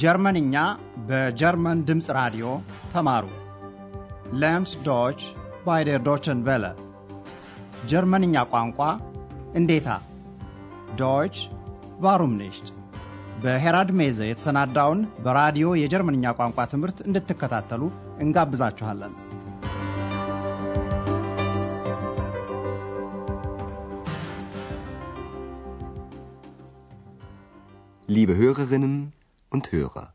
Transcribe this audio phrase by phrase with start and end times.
[0.00, 0.54] ጀርመንኛ
[1.08, 2.46] በጀርመን ድምፅ ራዲዮ
[2.92, 3.24] ተማሩ።
[4.42, 5.20] Lernt Deutsch
[5.66, 6.64] bei der Deutschen Welle
[7.90, 8.78] ጀርመንኛ ቋንቋ
[9.60, 9.88] እንዴታ
[11.00, 11.36] Deutsch
[12.04, 12.68] warum nicht
[13.42, 17.82] በሄራድ ሜዘ የተሰናዳውን በራዲዮ የጀርመንኛ ቋንቋ ትምህርት እንድትከታተሉ
[18.24, 19.14] እንጋብዛችኋለን።
[28.08, 28.94] Liebe Hörerinnen
[29.52, 30.06] und Hörer.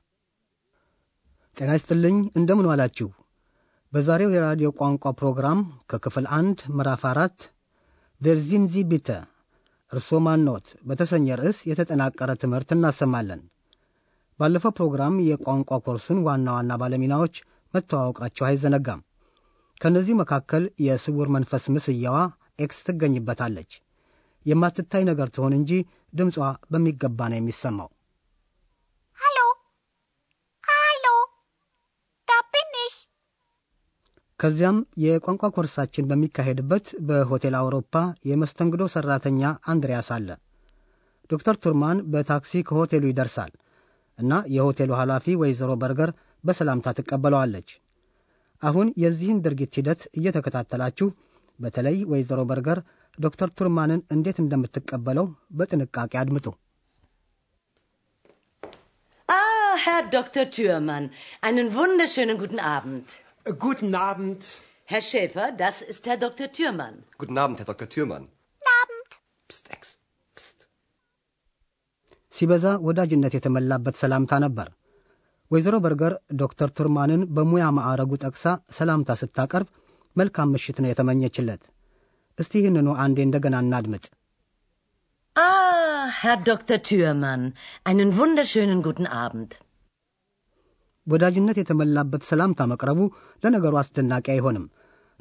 [1.57, 3.07] ጤና ይስጥልኝ እንደምን ዋላችሁ።
[3.93, 5.59] በዛሬው የራዲዮ ቋንቋ ፕሮግራም
[5.91, 7.37] ከክፍል አንድ ምዕራፍ አራት
[8.21, 9.09] Wer sind Sie bitte
[9.91, 13.41] እርስዎ ማንዎት በተሰኘ ርዕስ የተጠናቀረ ትምህርት እናሰማለን።
[14.39, 17.35] ባለፈው ፕሮግራም የቋንቋ ኮርሱን ዋና ዋና ባለሚናዎች
[17.73, 19.01] መተዋወቃቸው አይዘነጋም።
[19.81, 22.17] ከእነዚህ መካከል የስውር መንፈስ ምስያዋ
[22.59, 23.71] ኤክስ ትገኝበታለች።
[24.45, 25.71] የማትታይ ነገር ትሆን እንጂ
[26.13, 26.37] ድምጿ
[26.71, 27.89] በሚገባ ነው የሚሰማው።
[29.17, 29.45] Hallo?
[30.63, 31.13] Hallo?
[32.27, 32.97] Da bin ich.
[34.39, 37.93] ከዚያም የቋንቋ ኮርሳችን በሚካሄድበት በሆቴል አውሮፓ
[38.29, 40.27] የመስተንግዶ ሠራተኛ አንድሪያስ አለ።
[41.29, 43.51] ዶክተር ቱርማን በታክሲ ከሆቴሉ ይደርሳል
[44.19, 46.11] እና የሆቴሉ ኃላፊ ወይዘሮ በርገር
[46.43, 47.69] በሰላምታ ትቀበለዋለች።
[48.61, 51.07] አሁን የዚህን ድርጊት ሂደት እየተከታተላችሁ
[51.59, 52.79] በተለይ ወይዘሮ በርገር
[53.17, 56.47] ዶክተር ቱርማንን እንዴት እንደምትቀበለው በጥንቃቄ አድምጡ።
[59.29, 60.45] Ah, Herr Dr.
[60.47, 61.05] Thürmann,
[61.41, 62.59] einen wunderschönen guten.
[63.45, 64.43] Guten Abend.
[64.85, 66.47] Herr Schäfer, das ist Herr Dr.
[66.49, 67.03] Thürmann.
[67.17, 67.87] Guten Abend, Herr Dr.
[67.87, 68.23] Thürmann.
[68.81, 69.09] Abend.
[69.49, 69.83] Psst, Ex.
[70.37, 70.59] Psst.
[72.33, 74.67] ሲበዛ ወዳጅነት የተመላበት ሰላምታ ነበር።
[75.51, 78.43] ወይዘሮ በርገር ዶክተር ቱርማንን በሙያ ማዕረጉ ጠቅሳ
[78.77, 79.67] ሰላምታ ስታቀርብ
[80.15, 81.61] መልካም ምሽት ነው የተመኘችለት።
[82.37, 84.05] እስቲ ይህንኑ አንዴ እንደገና እናድምጥ።
[85.35, 86.77] Ah, Herr Dr.
[86.89, 87.41] Thürmann,
[87.89, 89.49] einen wunderschönen guten Abend.
[91.07, 92.99] ወዳጅነት የተመላበት ሰላምታ መቅረቡ
[93.43, 94.65] ለነገሩ አስደናቂ አይሆንም።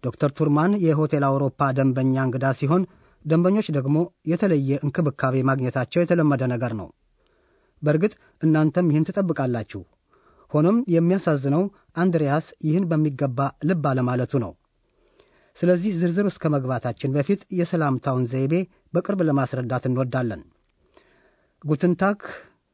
[0.04, 2.82] ዶክተር ቱርማን የሆቴል አውሮፓ ደንበኛ እንግዳ ሲሆን
[3.24, 3.96] ደንበኞች ደግሞ
[4.30, 6.88] የተለየ እንክብካቤ ማግኘታቸው የተለመደ ነገር ነው።
[7.82, 8.12] በእርግጥ
[8.42, 9.82] እናንተም ይህን ትጠብቃላችሁ።
[10.52, 11.62] ሆኖም የሚያሳዝነው
[11.96, 14.52] አንድሪያስ ይህን በሚገባ ልብ አለማለቱ ነው።
[15.56, 18.54] ስለዚህ ዝርዝር እስከ መግባታችን በፊት የሰላምታውን ዘይቤ
[18.94, 20.42] በቅርብ ለማስረዳት እንወዳለን።
[21.64, 22.20] ጉትንታክ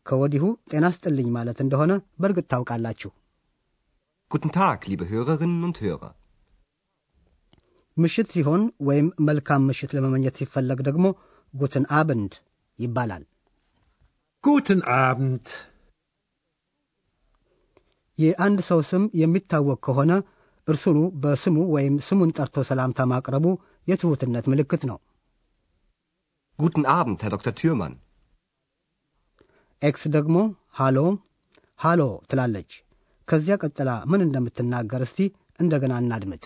[0.07, 3.11] ከወዲሁ ጤና ስጥልኝ ማለት እንደሆነ በእርግጥ ታውቃላችሁ።
[4.31, 6.11] Guten Tag, liebe Hörerinnen und Hörer.
[7.97, 11.07] ምሽት ሲሆን ወይም መልካም ምሽት ለመመኘት ሲፈለግ ደግሞ
[11.55, 12.33] ጉትን አብንድ
[12.79, 13.25] ይባላል።
[14.45, 15.47] Guten Abend.
[18.19, 20.13] የአንድ ሰው ስም የሚታወቅ ከሆነ
[20.69, 23.47] እርሱኑ በስሙ ወይም ስሙን ጠርቶ ሰላምታ ማቅረቡ
[23.89, 24.99] የትሑትነት ምልክት ነው።
[26.59, 27.53] Guten Abend, Herr Dr.
[27.61, 27.95] Thürmann.
[29.83, 30.37] ኤክስ ደግሞ
[30.79, 30.99] Hallo
[31.81, 32.73] Hallo ትላለች።
[33.29, 35.19] ከዚያ ቀጥላ ምን እንደምትናገር እስቲ
[35.61, 36.43] እንደገና እናድምጥ።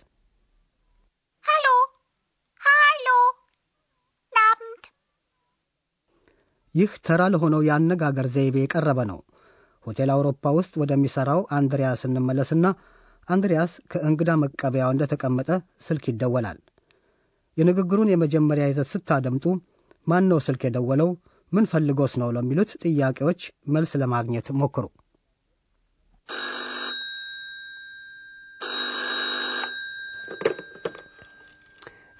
[1.44, 1.72] Hallo?
[2.60, 3.16] Hallo?
[4.32, 4.84] Abend.
[6.74, 9.20] ይህ ተራ ለሆነው የአነጋገር ዘይቤ የቀረበ ነው።
[9.86, 12.66] ሆቴል አውሮፓ ውስጥ ወደሚሠራው አንድሪያስ እንመለስና
[13.28, 15.50] አንድሪያስ ከእንግዳ መቀበያው እንደተቀመጠ
[15.86, 16.58] ስልክ ይደወላል።
[17.56, 19.44] የንግግሩን የመጀመሪያ ይዘት ስታደምጡ
[20.06, 21.10] ማን ነው ስልክ የደወለው፣
[21.55, 23.41] ምን ፈልጎስ ነው ለሚሉት ጥያቄዎች
[23.75, 24.85] መልስ ለማግኘት ሞክሩ።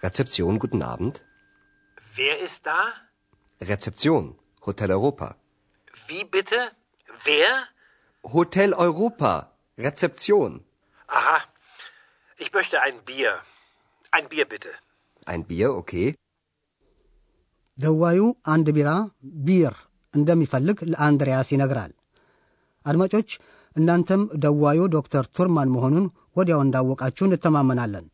[0.01, 1.15] Rezeption, guten Abend.
[2.15, 2.79] Wer ist da?
[3.61, 4.23] Rezeption,
[4.65, 5.27] Hotel Europa.
[6.07, 6.59] Wie bitte?
[7.25, 7.49] Wer?
[8.23, 9.31] Hotel Europa.
[9.77, 10.51] Rezeption.
[11.09, 11.37] Aha.
[12.37, 13.41] Ich möchte ein Bier.
[14.11, 14.71] Ein Bier bitte.
[15.25, 16.15] Ein Bier, okay.
[17.78, 18.20] ደዋዩ
[18.52, 18.90] አንድ ቢራ
[19.46, 19.74] ቢር
[20.14, 21.92] እንደሚፈልግ ለአንድሪያስ ይነግራል።
[22.86, 23.30] አድማጮች
[23.76, 26.06] እናንተም ደዋዩ ዶክተር ቱርማን መሆኑን
[26.38, 28.04] ወዲያው እንዳወቃችሁ እንተማመናለን።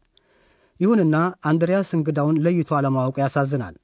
[0.80, 1.16] ይሁንና
[1.48, 3.74] አንድሪያስ እንግዳውን ለይቶ አለማወቁ ያሳዝናል።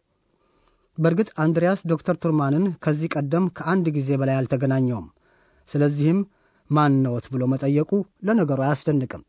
[0.99, 5.08] በእርግጥ አንድሪያስ ዶክተር ቱርማንን ከዚህ ቀደም ከአንድ ጊዜ በላይ አልተገናኘውም።
[5.69, 6.20] ስለዚህም
[6.70, 7.90] ማን ነዎት ብሎ መጠየቁ
[8.29, 9.25] ለነገሩ አያስደንቅም።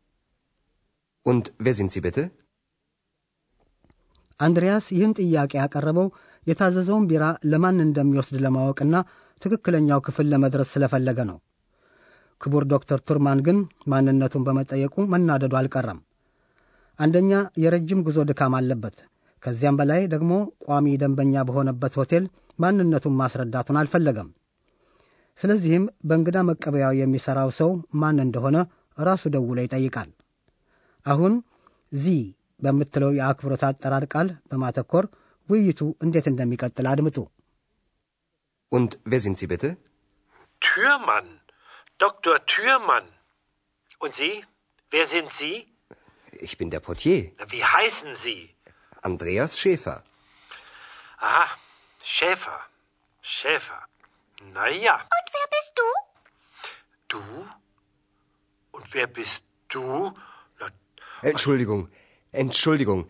[1.26, 2.22] wer sind Sie bitte?
[4.40, 6.08] አንድሪያስ ይህን ጥያቄ ያቀረበው
[6.48, 8.94] የታዘዘውን ቢራ ለማን እንደሚወስድ ለማወቅና
[9.42, 11.38] ትክክለኛው ክፍል ለመድረስ ስለፈለገ ነው።
[12.40, 13.58] ክቡር ዶክተር ቱርማን ግን
[13.92, 16.00] ማንነቱን በመጠየቁ መናደዱ አልቀረም።
[16.98, 18.96] አንደኛ የረጅም ጉዞ ድካም አለበት።
[19.42, 20.32] ከዚያም በላይ ደግሞ
[20.64, 22.24] ቋሚ ደንበኛ በሆነበት ሆቴል
[22.58, 24.28] ማንነቱን ማስረዳቱን አልፈለገም።
[25.38, 28.56] ስለዚህም በእንግዳ መቀበያው የሚሠራው ሰው ማን እንደሆነ
[28.98, 30.08] ራሱ ደውሎ ይጠይቃል።
[31.06, 31.34] አሁን
[31.92, 32.14] ዚ
[32.60, 35.04] በምትለው የአክብሮት አጠራር ቃል በማተኮር
[35.49, 37.17] ውይይቱ እንዴት እንደሚቀጥል አድምጡ።
[38.75, 39.69] Und wer sind Sie bitte?
[40.67, 41.27] Türmann.
[42.03, 42.35] Dr.
[42.51, 43.07] Thürmann.
[44.03, 44.33] Und Sie?
[44.93, 45.55] Wer sind Sie?
[46.47, 48.39] Ich bin der Portier, Na, Wie heißen Sie?
[49.09, 49.97] Andreas Schäfer.
[51.27, 51.45] Aha,
[52.13, 52.59] Schäfer.
[53.35, 53.79] Schäfer.
[54.55, 54.95] Na ja.
[55.17, 55.87] Und wer bist du?
[57.13, 57.21] Du?
[58.75, 59.43] Und wer bist
[59.73, 59.85] du?
[60.59, 60.67] Na,
[61.31, 61.81] Entschuldigung,
[62.43, 63.01] Entschuldigung.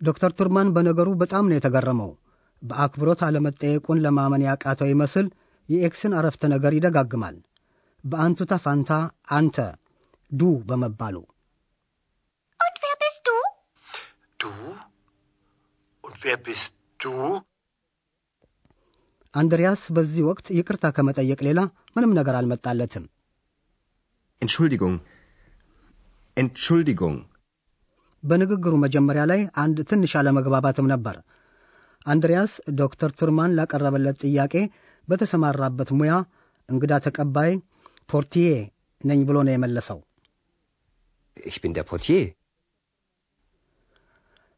[0.00, 2.10] ዶክተር ቱርማን በነገሩ በጣም ነው የተገረመው።
[2.62, 5.26] በአክብሮት አለመጠየቁን ለማመን ያቃተው ይመስል
[5.68, 7.36] የኤክስን አረፍተ ነገር ይደጋግማል።
[8.04, 8.92] በአንቱታ ፋንታ
[9.38, 9.56] አንተ
[10.32, 11.16] ዱ በመባሉ
[12.60, 13.36] Und wer bist du?
[14.40, 14.50] du?
[16.04, 17.12] Und wer bist du?
[19.34, 21.60] አንድሪያስ በዚህ ወቅት ይቅርታ ከመጠየቅ ሌላ
[21.96, 23.04] ምንም ነገር አልመጣለትም።
[24.42, 24.96] Entschuldigung.
[26.36, 27.16] Entschuldigung.
[28.22, 31.16] በንግግሩ መጀመሪያ ላይ አንድ ትንሽ አለመግባባትም ነበር።
[32.06, 34.54] አንድሪያስ ዶክተር ቱርማን ላቀረበለት ጥያቄ
[35.08, 36.12] በተሰማራበት ሙያ
[36.68, 37.52] እንግዳ ተቀባይ
[38.10, 38.50] ፖርቲዬ
[39.00, 39.98] ነኝ ብሎ ነው የመለሰው።
[41.36, 42.22] Ich bin der Portier.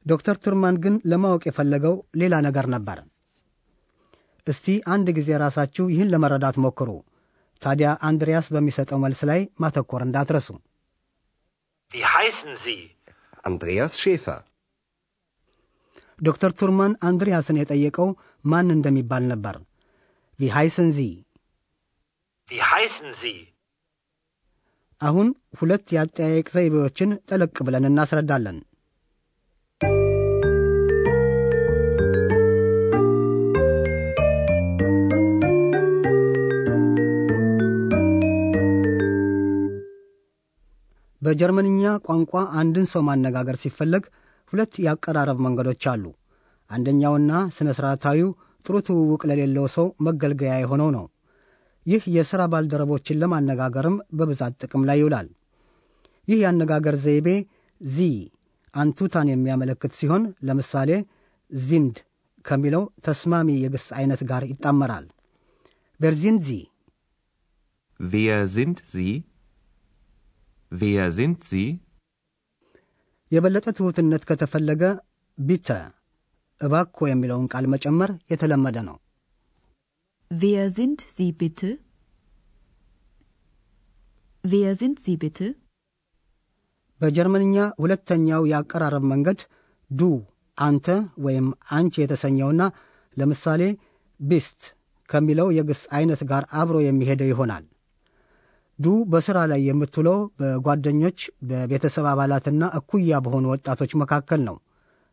[0.07, 2.99] ዶክተር ቱርማን ግን ለማወቅ የፈለገው ሌላ ነገር ነበር።
[4.47, 6.91] እስቲ አንድ ጊዜ ራሳችሁ ይህን ለመረዳት ሞክሩ።
[7.63, 10.49] ታዲያ አንድሪያስ በሚሰጠው መልስ ላይ ማተኮር እንዳትረሱ።
[11.93, 12.81] Wie heißen Sie?
[13.45, 14.39] Andreas Schäfer.
[16.19, 18.09] ዶክተር ቱርማን አንድሪያስን የጠየቀው
[18.45, 19.57] ማን እንደሚባል ነበር።
[20.39, 21.01] Wie heißen Sie።
[22.49, 23.39] Wie heißen Sie?
[25.01, 25.29] አሁን
[25.61, 28.59] ሁለት የአጠያየቅ ዘይቤዎችን ጠለቅ ብለን እናስረዳለን።
[41.31, 44.05] በጀርመንኛ ቋንቋ አንድን ሰው ማነጋገር ሲፈለግ
[44.53, 46.05] ሁለት የአቀራረብ መንገዶች አሉ።
[46.71, 48.31] አንደኛውና ሥነ ሥርዓታዊው
[48.65, 51.05] ጥሩ ትውውቅ ለሌለው ሰው መገልገያ የሆነው ነው።
[51.87, 55.29] ይህ የሥራ ባልደረቦችን ለማነጋገርም በብዛት ጥቅም ላይ ይውላል።
[56.29, 57.29] ይህ የአነጋገር ዘይቤ
[57.81, 58.09] Sie
[58.75, 60.91] አንቱታን የሚያመለክት ሲሆን ለምሳሌ
[61.51, 61.97] sind
[62.45, 65.07] ከሚለው ተስማሚ የግስ አይነት ጋር ይጣመራል።
[66.01, 66.53] Wer sind Sie
[68.01, 69.09] Wer sind Sie?
[70.73, 71.69] Wer sind Sie?
[73.33, 74.83] የበለጠ ትሑትነት ከተፈለገ
[75.39, 75.69] ቢተ
[76.61, 78.97] እባኮ የሚለውን ቃል መጨመር የተለመደ ነው።
[80.31, 81.71] Wer sind Sie bitte?
[84.45, 85.49] Wer sind Sie bitte?
[87.01, 89.41] በጀርመንኛ ሁለተኛው የአቀራረብ መንገድ
[89.91, 90.09] ዱ
[90.59, 90.87] አንተ
[91.27, 91.47] ወይም
[91.77, 92.63] አንቺ የተሰኘውና
[93.17, 93.63] ለምሳሌ
[94.21, 94.61] bist
[95.09, 97.65] ከሚለው የግስ አይነት ጋር አብሮ የሚሄደው ይሆናል።
[98.81, 104.57] du በሥራ ላይ የምትውለው በጓደኞች በቤተሰብ አባላትና እኩያ በሆኑ ወጣቶች መካከል ነው።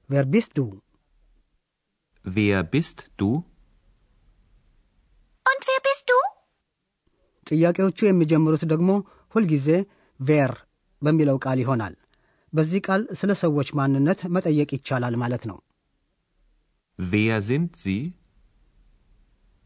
[0.10, 0.62] Wer bist du
[3.20, 3.30] du?
[5.46, 6.18] Und wer bist du?
[7.48, 8.90] ጥያቄዎቹ የሚጀምሩት ደግሞ
[9.36, 9.68] ሁልጊዜ
[10.20, 10.52] wer
[11.02, 11.94] በሚለው ቃል ይሆናል።
[12.54, 15.58] በዚህ ቃል ስለ ሰዎች ማንነት መጠየቅ ይቻላል ማለት ነው።
[17.00, 18.02] Wer sind Sie?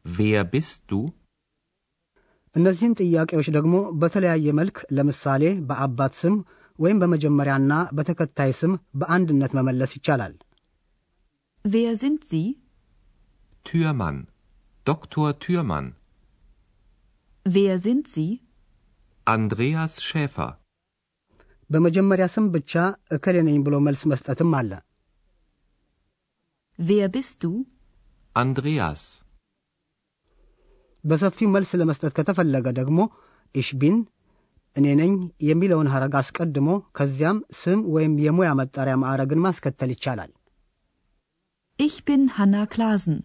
[0.05, 0.99] Wer bist du?
[2.55, 6.35] እነዚህን ጥያቄዎች ደግሞ በተለያየ መልክ ለምሳሌ በአባት ስም
[6.79, 8.71] ወይም በመጀመሪያና በተከታይ ስም
[9.01, 10.33] በአንድነት መመለስ ይቻላል።
[11.65, 12.45] Wer sind Sie?
[13.65, 14.17] Türmann.
[14.85, 15.27] Dr.
[15.43, 15.87] Türmann.
[17.45, 18.29] Wer sind Sie?
[19.27, 20.49] Andreas Schäfer.
[21.69, 22.71] በመጀመሪያ ስም ብቻ
[23.15, 24.71] እከሌ ነኝ ብሎ መልስ መስጠትም አለ።
[26.79, 27.51] Wer bist du?
[28.35, 29.01] Andreas.
[31.03, 32.99] በሰፊው መልስ ለመስጠት ከተፈለገ ደግሞ
[33.55, 33.95] ኢሽቢን
[34.75, 35.13] እኔ ነኝ
[35.47, 36.67] የሚለውን ሐረግ አስቀድሞ
[36.97, 40.31] ከዚያም ስም ወይም የሙያ መጠሪያ ማዕረግን ማስከተል ይቻላል።
[41.79, 43.15] Ich bin Hanna Klasen.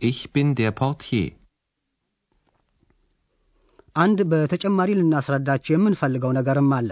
[0.00, 1.26] Ich bin der Portier.
[3.96, 6.90] አንድ በተጨማሪ ልናስረዳቸው የምንፈልገው ነገርም አለ።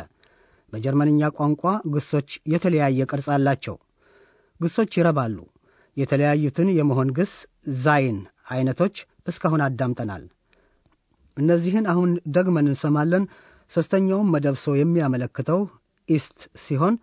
[0.73, 1.63] በጀርመንኛ ቋንቋ
[1.95, 3.77] ግሶች የተለያየ ቅርጽ አላቸው።
[4.61, 5.37] ግሶች ይረባሉ።
[5.97, 7.33] የተለያዩትን የመሆን ግስ
[7.83, 8.19] ዛይን
[8.53, 10.23] አይነቶች እስካሁን አዳምጠናል።
[11.37, 13.25] እነዚህን አሁን ደግመን እንሰማለን።
[13.71, 15.61] ሦስተኛውም መደብ ሰው የሚያመለክተው
[16.09, 16.95] ኢስት ሲሆን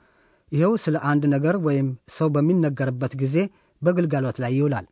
[0.51, 1.87] ይኸው ስለ አንድ ነገር ወይም
[2.17, 3.35] ሰው በሚነገርበት ጊዜ
[3.81, 4.87] በግልጋሎት ላይ ይውላል።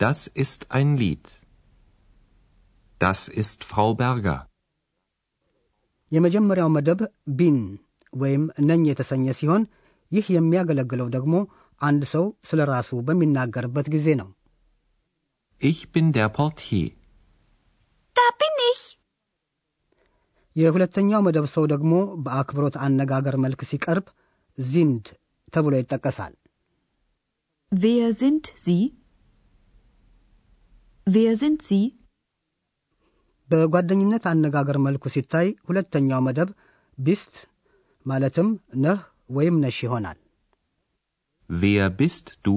[0.00, 1.24] Das ist ein Lied.
[3.00, 4.38] Das ist Frau Berger.
[6.12, 7.00] የመጀመሪያው መደብ
[7.38, 7.58] ቢን
[8.12, 9.62] ወይም ነኝ የተሰኘ ሲሆን
[10.12, 11.34] ይህ የሚያገለግለው ደግሞ
[11.80, 14.28] አንድ ሰው ስለ ራሱ በሚናገርበት ጊዜ ነው።
[15.64, 16.88] Ich bin der Portier.
[18.16, 18.82] Da bin ich.
[20.56, 21.92] የሁለተኛው መደብ ሰው ደግሞ
[22.24, 24.04] በአክብሮት አነጋገር መልክ ሲቀርብ
[24.58, 25.06] ዚንድ
[25.54, 26.34] ተብሎ ይጠቀሳል።
[27.72, 28.82] Wer sind Sie?
[31.06, 31.82] Wer sind Sie?
[33.48, 36.50] በጓደኝነት አነጋገር መልኩ ሲታይ ሁለተኛው መደብ
[36.98, 37.34] ቢስት
[38.06, 38.48] ማለትም
[38.84, 39.00] ነህ
[39.36, 40.18] ወይም ነሽ ይሆናል።
[41.50, 42.54] Wer bist du?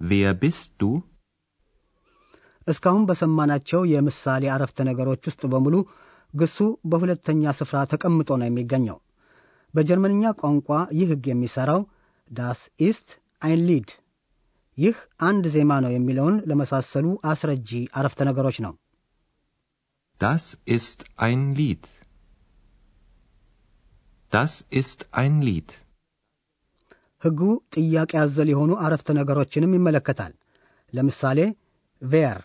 [0.00, 0.90] Wer bist du?
[2.66, 5.74] እስካሁን በሰማናቸው የምሳሌ አረፍተ ነገሮች ውስጥ በሙሉ
[6.34, 6.56] ግሱ
[6.90, 8.98] በሁለተኛ ስፍራ ተቀምጦ ነው የሚገኘው።
[9.74, 11.80] በጀርመንኛ ቋንቋ ይህ ሕግ የሚሠራው
[12.30, 13.08] das ist
[13.42, 13.90] ein Lied
[14.78, 14.96] ይህ
[15.28, 18.74] አንድ ዜማ ነው የሚለውን ለመሳሰሉ አስረጂ አረፍተ ነገሮች ነው።
[20.20, 20.44] Das
[20.76, 21.84] ist ein Lied.
[24.32, 25.70] Das ist ein Lied.
[27.26, 27.40] ሕጉ
[27.76, 30.32] ጥያቄ አዘል የሆኑ አረፍተ ነገሮችንም ይመለከታል።
[30.92, 31.38] ለምሳሌ
[32.02, 32.38] ቬር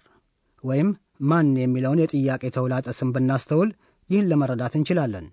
[0.64, 0.90] ወይም
[1.24, 3.70] ማን የሚለውን የጥያቄ ተውላጠ ስም ብናስተውል
[4.10, 5.26] ይህን ለመረዳት እንችላለን።?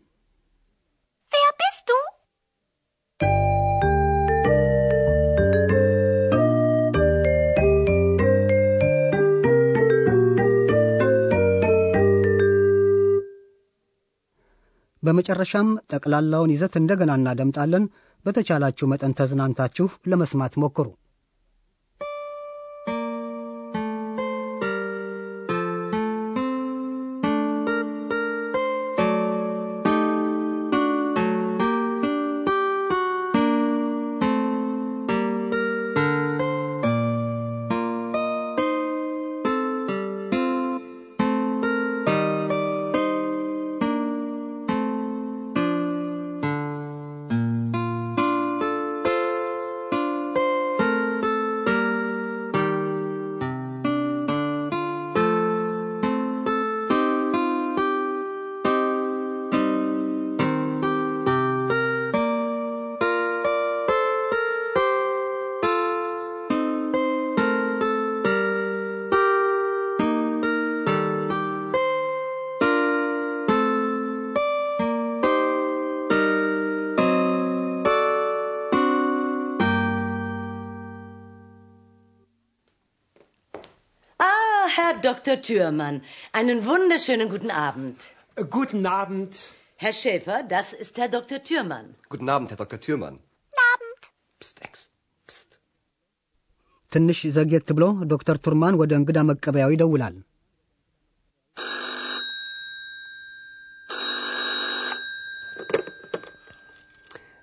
[15.02, 17.84] በመጨረሻም ጠቅላላውን ይዘት እንደገና እናደምጣለን።
[18.24, 20.86] በተቻላችሁ መጠን ተዝናንታችሁ ለመስማት ሞክሩ።
[85.01, 85.41] Dr.
[85.41, 86.01] Thürmann,
[86.31, 87.97] einen wunderschönen guten Abend.
[88.49, 89.33] Guten Abend.
[89.75, 91.39] Herr Schäfer, das ist Herr Dr.
[91.43, 91.95] Thürmann.
[92.09, 92.79] Guten Abend, Herr Dr.
[92.79, 93.15] Thürmann.
[93.73, 94.01] Abend.
[94.39, 94.73] Psst, Ex.
[95.27, 95.49] Psst.
[96.93, 100.15] ትንሽ ዘግየት ብሎ ዶክተር ቱርማን ወደ እንግዳ መቀበያው ይደውላል።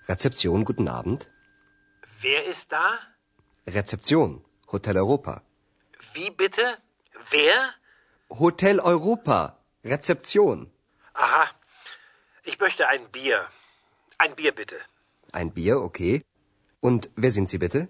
[0.09, 1.31] Rezeption, guten Abend.
[2.21, 2.87] Wer ist da?
[3.67, 4.31] Rezeption,
[4.73, 5.43] Hotel Europa.
[6.15, 6.67] Wie bitte?
[7.31, 7.57] Wer?
[8.31, 9.39] Hotel Europa.
[9.85, 10.59] Rezeption.
[11.15, 11.45] Aha.
[12.45, 13.39] Ich möchte ein Bier.
[14.19, 14.79] Ein Bier bitte.
[15.33, 16.15] Ein Bier, okay.
[16.83, 17.81] Und wer sind Sie bitte?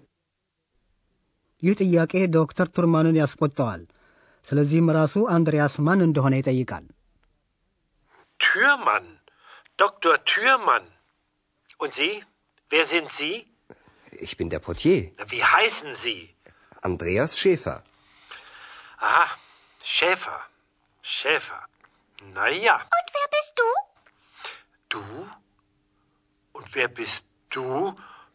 [1.63, 3.81] ይህ ጥያቄ ዶክተር ቱርማንን ያስቆጠዋል።
[4.47, 6.85] ስለዚህም ራሱ አንድሪያስ ማን እንደሆነ ይጠይቃል።
[8.39, 9.07] Türmann.
[9.77, 10.13] Dr.
[10.31, 10.85] Türmann.
[11.77, 12.13] Und Sie?
[12.71, 13.35] Wer sind Sie?
[14.25, 16.19] Ich bin der Portier, Na, Wie heißen Sie?
[16.89, 17.77] Andreas Schäfer.
[19.01, 19.25] Aha.
[19.81, 20.39] Schäfer.
[21.03, 21.61] Schäfer.
[22.35, 22.75] Na ja.
[22.97, 23.67] Und wer bist du?
[24.91, 25.03] Du?
[26.55, 27.65] Und wer bist du?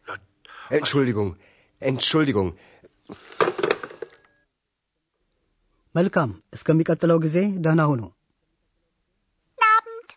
[0.07, 0.13] Na,
[0.71, 1.29] Entschuldigung,
[1.81, 2.49] Entschuldigung.
[5.95, 8.01] መልካም፣ እስከሚቀጥለው ጊዜ ደህና ሁኑ።
[9.57, 10.09] Abend.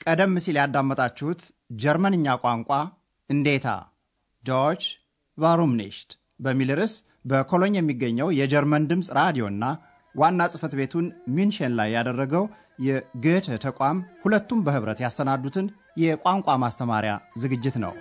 [0.00, 1.40] ቀደም ሲል ያዳመጣችሁት
[1.82, 2.70] ጀርመንኛ ቋንቋ
[3.30, 3.66] እንዴታ
[4.44, 4.82] ዶች
[5.38, 6.10] ቫሩም ኒሽት
[6.40, 6.94] በሚል ርዕስ
[7.25, 9.63] በኮሎኝ የሚገኘው የጀርመን ድምፅ ራዲዮና
[10.15, 12.45] ዋና ጽሕፈት ቤቱን ሙንሽን ላይ ያደረገው
[12.79, 17.93] የ Goethe ተቋም ሁለቱም በኅብረት ያሰናዱትን የቋንቋ ማስተማሪያ ዝግጅት ነው።